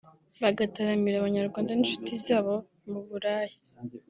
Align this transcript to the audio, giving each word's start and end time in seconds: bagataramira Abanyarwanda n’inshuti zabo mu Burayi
bagataramira 0.41 1.15
Abanyarwanda 1.19 1.71
n’inshuti 1.73 2.13
zabo 2.25 2.53
mu 2.89 2.99
Burayi 3.07 3.55